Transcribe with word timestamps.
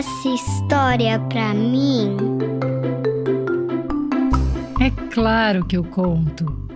essa 0.00 0.28
história 0.30 1.20
pra 1.28 1.52
mim? 1.52 2.16
É 4.80 4.90
claro 5.12 5.62
que 5.66 5.76
eu 5.76 5.84
conto. 5.84 6.70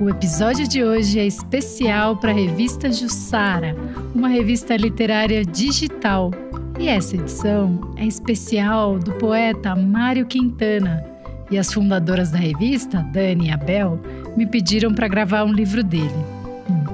O 0.00 0.08
episódio 0.08 0.68
de 0.68 0.84
hoje 0.84 1.18
é 1.18 1.26
especial 1.26 2.16
para 2.18 2.30
a 2.30 2.34
revista 2.34 2.92
Jussara, 2.92 3.74
uma 4.14 4.28
revista 4.28 4.76
literária 4.76 5.44
digital. 5.44 6.30
E 6.78 6.86
essa 6.86 7.16
edição 7.16 7.80
é 7.96 8.06
especial 8.06 8.96
do 8.96 9.10
poeta 9.14 9.74
Mário 9.74 10.24
Quintana. 10.24 11.04
E 11.50 11.58
as 11.58 11.72
fundadoras 11.72 12.30
da 12.30 12.38
revista, 12.38 13.04
Dani 13.12 13.48
e 13.48 13.50
Abel, 13.50 14.00
me 14.36 14.46
pediram 14.46 14.94
para 14.94 15.08
gravar 15.08 15.42
um 15.42 15.52
livro 15.52 15.82
dele. 15.82 16.24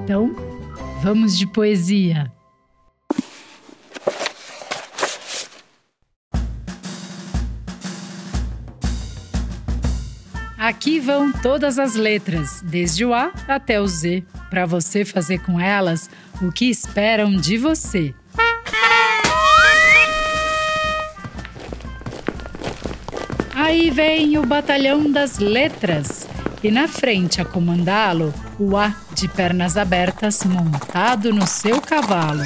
Então, 0.01 0.35
vamos 1.03 1.37
de 1.37 1.45
poesia. 1.45 2.34
Aqui 10.65 10.99
vão 10.99 11.31
todas 11.31 11.77
as 11.77 11.93
letras, 11.93 12.59
desde 12.63 13.05
o 13.05 13.13
A 13.13 13.31
até 13.47 13.79
o 13.79 13.87
Z, 13.87 14.23
para 14.49 14.65
você 14.65 15.05
fazer 15.05 15.37
com 15.37 15.59
elas 15.59 16.09
o 16.41 16.51
que 16.51 16.67
esperam 16.67 17.35
de 17.35 17.55
você. 17.55 18.15
Aí 23.53 23.91
vem 23.91 24.39
o 24.39 24.43
batalhão 24.43 25.11
das 25.11 25.37
letras 25.37 26.27
e 26.63 26.71
na 26.71 26.87
frente 26.87 27.39
a 27.39 27.45
comandá-lo, 27.45 28.33
o 28.57 28.75
A 28.75 28.91
de 29.13 29.27
pernas 29.27 29.77
abertas 29.77 30.43
montado 30.43 31.31
no 31.31 31.45
seu 31.45 31.79
cavalo. 31.79 32.41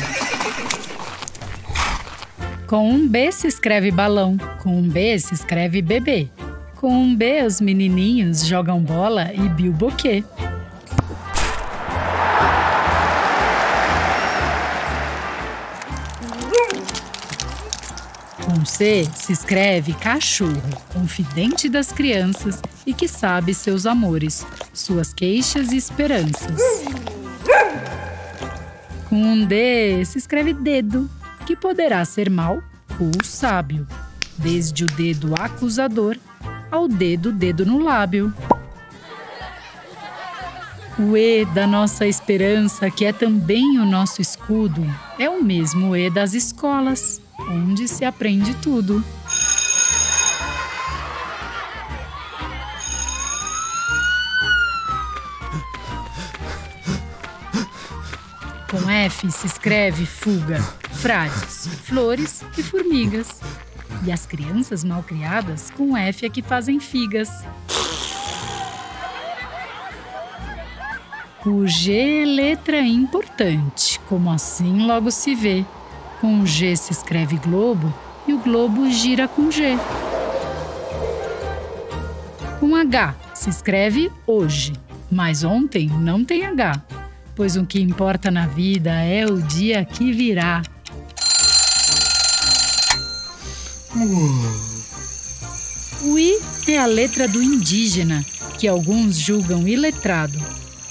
Com 2.67 2.91
um 2.91 3.07
B 3.07 3.31
se 3.31 3.47
escreve 3.47 3.91
balão, 3.91 4.35
com 4.61 4.77
um 4.77 4.89
B 4.89 5.17
se 5.17 5.33
escreve 5.33 5.81
bebê. 5.81 6.29
Com 6.79 7.13
B, 7.13 7.43
os 7.43 7.59
menininhos 7.59 8.45
jogam 8.45 8.79
bola 8.79 9.33
e 9.33 9.49
bilboquê. 9.49 10.23
Com 18.45 18.63
C 18.63 19.05
se 19.13 19.33
escreve 19.33 19.93
cachorro, 19.93 20.55
confidente 20.93 21.67
das 21.67 21.91
crianças 21.91 22.61
e 22.87 22.93
que 22.93 23.09
sabe 23.09 23.53
seus 23.53 23.85
amores, 23.85 24.47
suas 24.73 25.13
queixas 25.13 25.73
e 25.73 25.75
esperanças. 25.75 26.61
Com 29.09 29.21
um 29.21 29.45
D 29.45 30.05
se 30.05 30.17
escreve 30.17 30.53
dedo, 30.53 31.09
que 31.45 31.57
poderá 31.57 32.05
ser 32.05 32.29
mau 32.29 32.63
ou 32.97 33.11
sábio, 33.21 33.85
desde 34.37 34.85
o 34.85 34.87
dedo 34.87 35.35
acusador 35.37 36.17
ao 36.71 36.87
dedo, 36.87 37.31
dedo 37.31 37.65
no 37.65 37.83
lábio. 37.83 38.33
O 40.97 41.15
E 41.15 41.45
da 41.45 41.65
nossa 41.65 42.05
esperança, 42.05 42.91
que 42.91 43.05
é 43.05 43.13
também 43.13 43.79
o 43.79 43.85
nosso 43.85 44.21
escudo, 44.21 44.85
é 45.17 45.29
o 45.29 45.41
mesmo 45.41 45.95
E 45.95 46.09
das 46.09 46.33
escolas, 46.33 47.21
onde 47.39 47.87
se 47.87 48.03
aprende 48.03 48.53
tudo. 48.55 49.03
Com 58.69 58.89
F 58.89 59.31
se 59.31 59.47
escreve 59.47 60.05
fuga, 60.05 60.59
frades, 60.91 61.67
flores 61.85 62.43
e 62.57 62.61
formigas. 62.61 63.39
E 64.05 64.11
as 64.11 64.25
crianças 64.25 64.83
mal 64.83 65.03
criadas 65.03 65.69
com 65.71 65.95
F 65.95 66.25
é 66.25 66.29
que 66.29 66.41
fazem 66.41 66.79
figas. 66.79 67.29
O 71.45 71.65
G 71.65 72.21
é 72.21 72.25
letra 72.25 72.81
importante, 72.81 73.99
como 74.07 74.29
assim 74.29 74.85
logo 74.85 75.09
se 75.09 75.33
vê. 75.33 75.65
Com 76.19 76.45
G 76.45 76.75
se 76.75 76.91
escreve 76.91 77.37
globo 77.37 77.93
e 78.27 78.33
o 78.33 78.39
globo 78.39 78.89
gira 78.89 79.27
com 79.27 79.49
G. 79.49 79.77
Com 82.59 82.75
H 82.75 83.15
se 83.33 83.49
escreve 83.49 84.11
hoje, 84.27 84.73
mas 85.09 85.45
ontem 85.45 85.87
não 85.87 86.25
tem 86.25 86.45
H, 86.45 86.81
pois 87.35 87.55
o 87.55 87.65
que 87.65 87.81
importa 87.81 88.29
na 88.29 88.45
vida 88.45 88.91
é 88.91 89.25
o 89.25 89.41
dia 89.41 89.85
que 89.85 90.11
virá. 90.11 90.61
O 96.01 96.19
I 96.19 96.39
é 96.67 96.77
a 96.77 96.85
letra 96.85 97.27
do 97.27 97.41
indígena, 97.41 98.23
que 98.57 98.67
alguns 98.67 99.17
julgam 99.17 99.67
iletrado. 99.67 100.39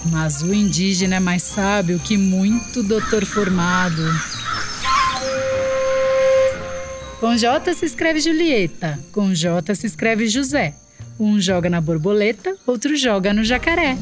Mas 0.07 0.43
o 0.43 0.53
indígena 0.53 1.17
é 1.17 1.21
mais 1.21 1.45
sábio 1.45 2.01
que 2.01 2.17
muito 2.17 2.83
doutor 2.83 3.25
formado. 3.25 4.03
Com 7.21 7.37
J 7.37 7.75
se 7.75 7.87
escreve 7.87 8.21
Julieta, 8.21 8.99
com 9.13 9.33
J 9.33 9.75
se 9.75 9.87
escreve 9.87 10.29
José. 10.29 10.75
Um 11.21 11.41
joga 11.41 11.71
na 11.71 11.81
borboleta, 11.81 12.57
outro 12.67 12.97
joga 12.97 13.33
no 13.33 13.45
jacaré. 13.45 13.97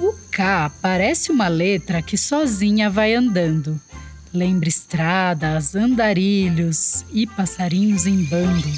O 0.00 0.14
K 0.30 0.70
parece 0.80 1.30
uma 1.30 1.48
letra 1.48 2.00
que 2.00 2.16
sozinha 2.16 2.88
vai 2.88 3.14
andando. 3.14 3.80
Lembra 4.38 4.68
estradas, 4.68 5.74
andarilhos 5.74 7.04
e 7.12 7.26
passarinhos 7.26 8.06
em 8.06 8.22
bando. 8.22 8.68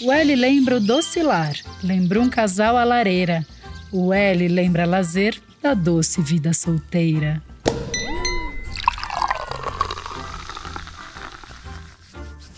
O 0.00 0.10
L 0.10 0.34
lembra 0.34 0.78
o 0.78 0.80
docilar, 0.80 1.54
lembra 1.80 2.20
um 2.20 2.28
casal 2.28 2.76
à 2.76 2.82
lareira. 2.82 3.46
O 3.92 4.12
L 4.12 4.48
lembra 4.48 4.84
lazer 4.84 5.40
da 5.62 5.74
doce 5.74 6.20
vida 6.20 6.52
solteira. 6.52 7.40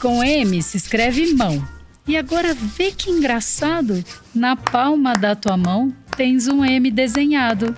Com 0.01 0.25
M 0.25 0.63
se 0.63 0.79
escreve 0.79 1.35
mão. 1.35 1.63
E 2.09 2.17
agora 2.17 2.55
vê 2.55 2.91
que 2.91 3.11
engraçado! 3.11 4.03
Na 4.35 4.57
palma 4.57 5.13
da 5.13 5.37
tua 5.37 5.59
mão 5.59 5.95
tens 6.17 6.47
um 6.47 6.65
M 6.65 6.91
desenhado. 6.91 7.75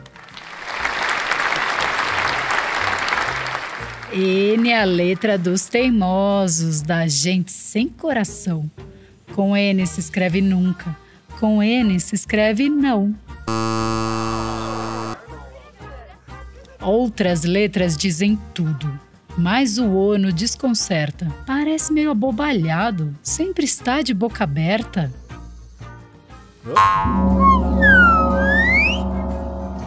N 4.13 4.71
é 4.71 4.81
a 4.81 4.85
letra 4.85 5.37
dos 5.37 5.67
teimosos, 5.67 6.81
da 6.81 7.07
gente 7.09 7.51
sem 7.51 7.89
coração. 7.89 8.71
Com 9.35 9.57
N 9.57 9.85
se 9.87 9.99
escreve 9.99 10.41
nunca, 10.41 10.97
com 11.41 11.63
N 11.63 11.99
se 11.99 12.15
escreve 12.15 12.69
não. 12.69 13.15
Outras 16.81 17.45
letras 17.45 17.97
dizem 17.97 18.39
tudo, 18.53 19.01
mas 19.37 19.79
o 19.79 19.91
ONU 19.91 20.33
desconcerta. 20.33 21.27
Parece 21.47 21.93
meio 21.93 22.11
abobalhado, 22.11 23.17
sempre 23.23 23.65
está 23.65 24.03
de 24.03 24.13
boca 24.13 24.45
aberta. 24.45 25.11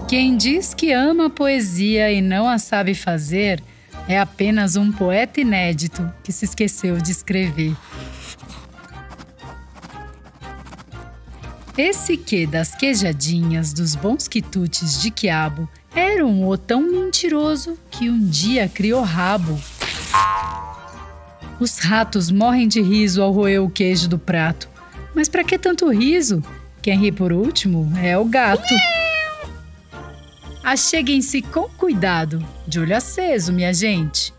Quem 0.07 0.37
diz 0.37 0.73
que 0.73 0.93
ama 0.93 1.25
a 1.25 1.29
poesia 1.29 2.09
e 2.09 2.21
não 2.21 2.47
a 2.47 2.57
sabe 2.57 2.93
fazer 2.93 3.61
é 4.07 4.17
apenas 4.17 4.77
um 4.77 4.89
poeta 4.89 5.41
inédito 5.41 6.09
que 6.23 6.31
se 6.31 6.45
esqueceu 6.45 6.95
de 6.95 7.11
escrever. 7.11 7.75
Esse 11.77 12.15
que 12.15 12.47
das 12.47 12.73
queijadinhas 12.73 13.73
dos 13.73 13.95
bons 13.95 14.29
quitutes 14.29 15.01
de 15.01 15.11
quiabo 15.11 15.67
era 15.93 16.25
um 16.25 16.47
o 16.47 16.57
tão 16.57 16.81
mentiroso 16.81 17.77
que 17.91 18.09
um 18.09 18.17
dia 18.17 18.69
criou 18.69 19.01
rabo. 19.01 19.59
Os 21.59 21.79
ratos 21.79 22.31
morrem 22.31 22.67
de 22.67 22.81
riso 22.81 23.21
ao 23.21 23.33
roer 23.33 23.61
o 23.61 23.69
queijo 23.69 24.07
do 24.07 24.17
prato. 24.17 24.69
Mas 25.13 25.27
para 25.27 25.43
que 25.43 25.59
tanto 25.59 25.91
riso? 25.91 26.41
Quem 26.81 26.97
ri 26.97 27.11
por 27.11 27.33
último 27.33 27.91
é 28.01 28.17
o 28.17 28.23
gato. 28.23 28.73
Acheguem-se 30.67 31.41
com 31.41 31.69
cuidado, 31.69 32.45
de 32.67 32.77
olho 32.77 32.93
aceso, 32.93 33.53
minha 33.53 33.73
gente. 33.73 34.33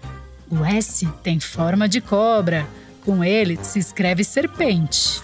O 0.51 0.63
S 0.63 1.09
tem 1.23 1.41
forma 1.41 1.89
de 1.89 2.03
cobra, 2.03 2.67
com 3.03 3.25
ele 3.25 3.59
se 3.63 3.79
escreve 3.79 4.23
serpente. 4.23 5.23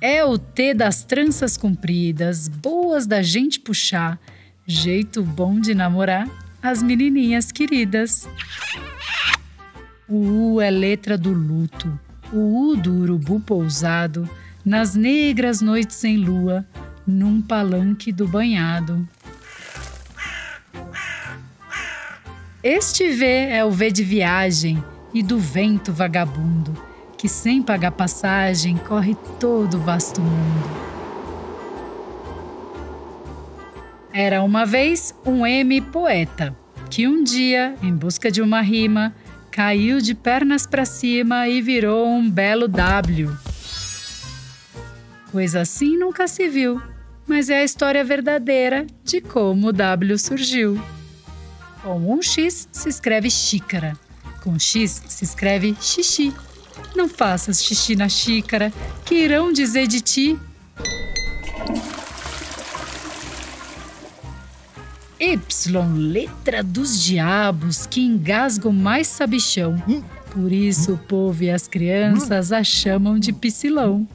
É 0.00 0.24
o 0.24 0.36
T 0.36 0.74
das 0.74 1.04
tranças 1.04 1.56
compridas, 1.56 2.48
boas 2.48 3.06
da 3.06 3.22
gente 3.22 3.60
puxar, 3.60 4.18
jeito 4.66 5.22
bom 5.22 5.60
de 5.60 5.72
namorar 5.72 6.28
as 6.60 6.82
menininhas 6.82 7.52
queridas. 7.52 8.28
O 10.08 10.54
U 10.54 10.60
é 10.60 10.72
letra 10.72 11.16
do 11.16 11.32
luto, 11.32 11.96
o 12.32 12.70
U 12.70 12.76
do 12.76 12.94
urubu 12.94 13.38
pousado, 13.38 14.28
nas 14.64 14.96
negras 14.96 15.60
noites 15.60 15.94
sem 15.98 16.16
lua, 16.16 16.66
num 17.06 17.40
palanque 17.42 18.12
do 18.12 18.26
banhado. 18.26 19.06
Este 22.62 23.10
V 23.10 23.26
é 23.26 23.64
o 23.64 23.70
V 23.70 23.90
de 23.90 24.04
viagem 24.04 24.82
e 25.12 25.22
do 25.22 25.38
vento 25.38 25.92
vagabundo, 25.92 26.72
que 27.18 27.28
sem 27.28 27.60
pagar 27.60 27.90
passagem 27.90 28.76
corre 28.76 29.16
todo 29.40 29.78
o 29.78 29.80
vasto 29.80 30.20
mundo. 30.20 30.92
Era 34.12 34.42
uma 34.42 34.64
vez 34.64 35.14
um 35.24 35.46
M 35.46 35.80
poeta, 35.80 36.56
que 36.90 37.08
um 37.08 37.24
dia, 37.24 37.74
em 37.82 37.92
busca 37.92 38.30
de 38.30 38.42
uma 38.42 38.60
rima, 38.60 39.14
caiu 39.50 40.00
de 40.00 40.14
pernas 40.14 40.66
para 40.66 40.84
cima 40.84 41.48
e 41.48 41.60
virou 41.60 42.06
um 42.06 42.30
belo 42.30 42.68
W. 42.68 43.36
Coisa 45.32 45.62
assim 45.62 45.96
nunca 45.96 46.28
se 46.28 46.46
viu, 46.46 46.80
mas 47.26 47.48
é 47.50 47.58
a 47.58 47.64
história 47.64 48.04
verdadeira 48.04 48.86
de 49.04 49.20
como 49.20 49.68
o 49.68 49.72
W 49.72 50.18
surgiu. 50.18 50.80
Com 51.82 52.14
um 52.14 52.22
X 52.22 52.68
se 52.70 52.88
escreve 52.88 53.30
xícara, 53.30 53.96
com 54.42 54.58
X 54.58 55.02
se 55.08 55.24
escreve 55.24 55.76
xixi. 55.80 56.32
Não 56.94 57.08
faças 57.08 57.62
xixi 57.62 57.96
na 57.96 58.08
xícara, 58.08 58.72
que 59.04 59.14
irão 59.14 59.52
dizer 59.52 59.86
de 59.86 60.00
ti. 60.00 60.38
Y, 65.18 65.94
letra 65.96 66.62
dos 66.62 67.00
diabos 67.00 67.86
que 67.86 68.00
engasgam 68.00 68.72
mais 68.72 69.06
sabichão. 69.06 69.80
Por 70.32 70.50
isso 70.50 70.94
o 70.94 70.98
povo 70.98 71.44
e 71.44 71.50
as 71.50 71.68
crianças 71.68 72.52
a 72.52 72.64
chamam 72.64 73.18
de 73.18 73.32
piscilão. 73.32 74.06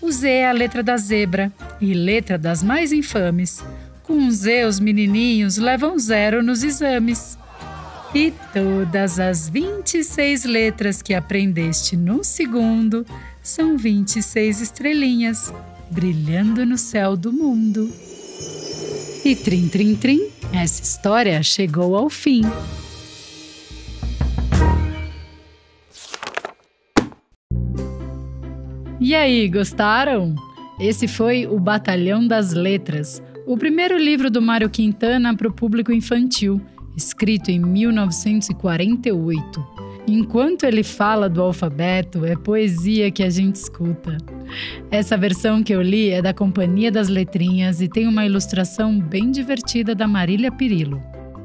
O 0.00 0.12
Z 0.12 0.28
é 0.28 0.48
a 0.48 0.52
letra 0.52 0.82
da 0.82 0.96
zebra 0.96 1.52
e 1.80 1.92
letra 1.94 2.38
das 2.38 2.62
mais 2.62 2.92
infames. 2.92 3.64
Com 4.02 4.30
Z, 4.30 4.66
os 4.66 4.78
menininhos 4.80 5.56
levam 5.56 5.98
zero 5.98 6.42
nos 6.42 6.62
exames. 6.62 7.36
E 8.14 8.32
todas 8.52 9.18
as 9.18 9.48
26 9.48 10.44
letras 10.44 11.02
que 11.02 11.12
aprendeste 11.12 11.96
num 11.96 12.22
segundo 12.22 13.04
são 13.42 13.76
26 13.76 14.60
estrelinhas 14.60 15.52
brilhando 15.90 16.64
no 16.64 16.78
céu 16.78 17.16
do 17.16 17.32
mundo. 17.32 17.92
E 19.24 19.34
trim, 19.34 19.68
trim, 19.68 19.96
trim, 19.96 20.28
essa 20.52 20.82
história 20.82 21.42
chegou 21.42 21.96
ao 21.96 22.08
fim. 22.08 22.42
E 29.00 29.14
aí, 29.14 29.48
gostaram? 29.48 30.34
Esse 30.78 31.08
foi 31.08 31.46
o 31.46 31.58
Batalhão 31.58 32.26
das 32.26 32.52
Letras, 32.52 33.22
o 33.46 33.56
primeiro 33.56 33.96
livro 33.96 34.30
do 34.30 34.42
Mário 34.42 34.68
Quintana 34.68 35.34
para 35.34 35.48
o 35.48 35.52
público 35.52 35.90
infantil, 35.90 36.60
escrito 36.94 37.50
em 37.50 37.58
1948. 37.58 39.66
Enquanto 40.06 40.64
ele 40.64 40.82
fala 40.82 41.30
do 41.30 41.40
alfabeto, 41.40 42.26
é 42.26 42.36
poesia 42.36 43.10
que 43.10 43.22
a 43.22 43.30
gente 43.30 43.56
escuta. 43.56 44.18
Essa 44.90 45.16
versão 45.16 45.62
que 45.62 45.74
eu 45.74 45.80
li 45.80 46.10
é 46.10 46.20
da 46.20 46.34
Companhia 46.34 46.92
das 46.92 47.08
Letrinhas 47.08 47.80
e 47.80 47.88
tem 47.88 48.06
uma 48.06 48.26
ilustração 48.26 49.00
bem 49.00 49.30
divertida 49.30 49.94
da 49.94 50.06
Marília 50.06 50.52
Pirillo. 50.52 51.02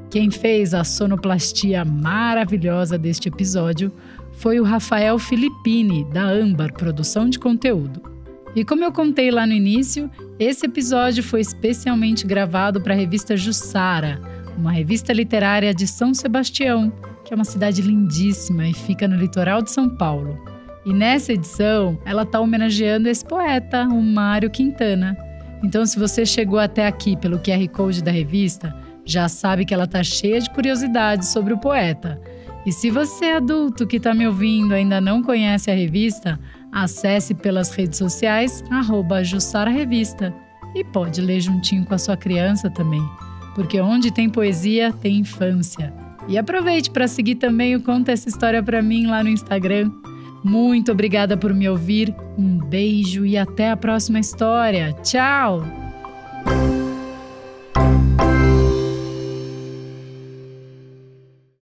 Quem 0.10 0.30
fez 0.30 0.74
a 0.74 0.84
sonoplastia 0.84 1.86
maravilhosa 1.86 2.98
deste 2.98 3.30
episódio 3.30 3.94
foi 4.34 4.60
o 4.60 4.64
Rafael 4.64 5.18
Filippini, 5.18 6.04
da 6.12 6.24
Âmbar 6.24 6.74
Produção 6.74 7.30
de 7.30 7.40
Conteúdo. 7.40 8.12
E 8.56 8.66
como 8.66 8.84
eu 8.84 8.92
contei 8.92 9.32
lá 9.32 9.48
no 9.48 9.54
início, 9.54 10.10
esse 10.38 10.66
episódio 10.66 11.24
foi 11.24 11.40
especialmente 11.40 12.28
gravado 12.28 12.82
para 12.82 12.94
a 12.94 12.98
revista 12.98 13.38
Jussara, 13.38 14.22
uma 14.58 14.72
revista 14.72 15.14
literária 15.14 15.74
de 15.74 15.88
São 15.88 16.14
Sebastião, 16.14 16.92
que 17.24 17.34
é 17.34 17.36
uma 17.36 17.46
cidade 17.46 17.82
lindíssima 17.82 18.68
e 18.68 18.74
fica 18.74 19.08
no 19.08 19.16
litoral 19.16 19.62
de 19.62 19.72
São 19.72 19.88
Paulo. 19.88 20.38
E 20.86 20.94
nessa 20.94 21.32
edição, 21.32 21.98
ela 22.04 22.24
está 22.24 22.40
homenageando 22.40 23.08
esse 23.08 23.24
poeta, 23.24 23.88
o 23.88 24.02
Mário 24.02 24.50
Quintana. 24.50 25.16
Então, 25.64 25.86
se 25.86 25.98
você 25.98 26.26
chegou 26.26 26.60
até 26.60 26.88
aqui 26.88 27.16
pelo 27.16 27.40
QR 27.40 27.68
Code 27.70 28.04
da 28.04 28.12
revista, 28.12 28.76
já 29.06 29.30
sabe 29.30 29.64
que 29.64 29.74
ela 29.74 29.86
está 29.86 30.04
cheia 30.04 30.42
de 30.42 30.50
curiosidades 30.50 31.30
sobre 31.30 31.54
o 31.54 31.58
poeta. 31.58 32.20
E 32.66 32.72
se 32.72 32.92
você 32.92 33.26
é 33.26 33.36
adulto 33.38 33.88
que 33.88 33.98
está 33.98 34.14
me 34.14 34.28
ouvindo 34.28 34.74
ainda 34.74 35.00
não 35.00 35.24
conhece 35.24 35.72
a 35.72 35.74
revista, 35.74 36.40
acesse 36.72 37.34
pelas 37.34 37.72
redes 37.72 37.98
sociais, 37.98 38.64
arroba 38.70 39.22
Revista. 39.70 40.34
E 40.74 40.84
pode 40.84 41.20
ler 41.20 41.42
juntinho 41.42 41.86
com 41.86 41.94
a 41.94 41.98
sua 41.98 42.16
criança 42.16 42.70
também, 42.70 43.04
porque 43.54 43.82
onde 43.82 44.12
tem 44.12 44.30
poesia, 44.30 44.94
tem 44.94 45.18
infância. 45.18 45.94
E 46.28 46.38
aproveite 46.38 46.90
para 46.90 47.08
seguir 47.08 47.36
também 47.36 47.76
o 47.76 47.82
Conta 47.82 48.12
Essa 48.12 48.30
História 48.30 48.64
para 48.64 48.82
mim 48.82 49.08
lá 49.08 49.24
no 49.24 49.30
Instagram. 49.30 49.92
Muito 50.44 50.92
obrigada 50.92 51.36
por 51.36 51.54
me 51.54 51.68
ouvir, 51.68 52.16
um 52.38 52.58
beijo 52.58 53.26
e 53.26 53.38
até 53.38 53.70
a 53.70 53.78
próxima 53.78 54.20
história. 54.20 54.94
Tchau! 55.04 55.62